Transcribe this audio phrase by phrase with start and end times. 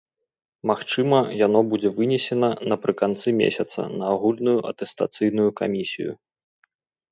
[0.69, 1.17] Магчыма,
[1.47, 6.11] яно будзе вынесена напрыканцы месяца на агульную атэстацыйную камісію.